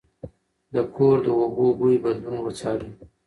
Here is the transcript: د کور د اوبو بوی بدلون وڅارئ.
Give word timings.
د 0.73 0.75
کور 0.95 1.15
د 1.25 1.27
اوبو 1.39 1.65
بوی 1.79 1.95
بدلون 2.03 2.37
وڅارئ. 2.41 2.91